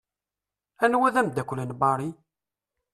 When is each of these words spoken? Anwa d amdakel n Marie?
Anwa 0.83 1.09
d 1.13 1.15
amdakel 1.21 1.59
n 1.65 1.71
Marie? 1.81 2.17